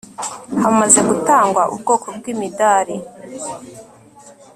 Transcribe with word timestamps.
hamaze 0.61 0.99
gutangwa 1.09 1.61
ubwoko 1.73 2.07
bw'imidari 2.17 2.95